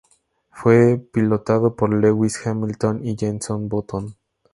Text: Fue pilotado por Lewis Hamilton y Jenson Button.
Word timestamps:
Fue 0.49 0.97
pilotado 0.97 1.75
por 1.75 1.93
Lewis 1.93 2.47
Hamilton 2.47 3.05
y 3.05 3.15
Jenson 3.15 3.69
Button. 3.69 4.15